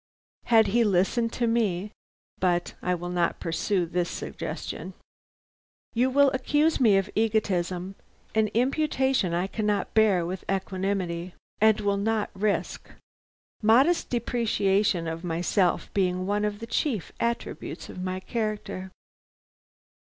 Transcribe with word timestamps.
Had 0.45 0.65
he 0.65 0.83
listened 0.83 1.31
to 1.33 1.45
me 1.45 1.91
But 2.39 2.73
I 2.81 2.95
will 2.95 3.11
not 3.11 3.39
pursue 3.39 3.85
this 3.85 4.09
suggestion. 4.09 4.95
You 5.93 6.09
will 6.09 6.31
accuse 6.31 6.79
me 6.79 6.97
of 6.97 7.07
egotism, 7.13 7.93
an 8.33 8.47
imputation 8.55 9.35
I 9.35 9.45
cannot 9.45 9.93
bear 9.93 10.25
with 10.25 10.43
equanimity 10.49 11.35
and 11.59 11.79
will 11.81 11.97
not 11.97 12.31
risk; 12.33 12.89
modest 13.61 14.09
depreciation 14.09 15.07
of 15.07 15.23
myself 15.23 15.93
being 15.93 16.25
one 16.25 16.45
of 16.45 16.57
the 16.61 16.65
chief 16.67 17.11
attributes 17.19 17.87
of 17.87 18.01
my 18.01 18.19
character. 18.21 18.89